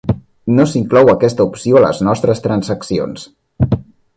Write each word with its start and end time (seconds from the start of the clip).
No 0.59 0.63
s'inclou 0.69 1.11
aquesta 1.13 1.45
opció 1.51 1.79
a 1.79 1.83
les 1.85 2.01
nostres 2.09 2.41
transaccions. 2.47 3.29